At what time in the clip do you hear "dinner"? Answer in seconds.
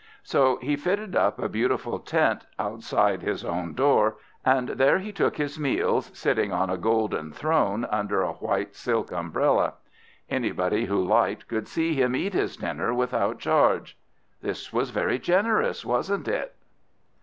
12.57-12.95